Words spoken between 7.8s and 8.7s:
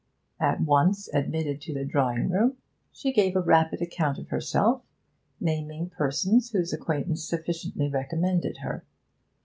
recommended